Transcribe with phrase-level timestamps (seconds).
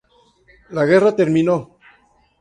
[0.69, 1.77] La guerra terminó.